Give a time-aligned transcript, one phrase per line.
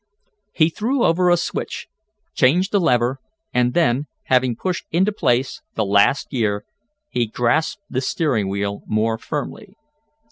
[0.51, 1.87] He threw over a switch,
[2.33, 3.19] changed a lever
[3.53, 6.65] and then, having pushed into place the last gear,
[7.07, 9.75] he grasped the steering wheel more firmly.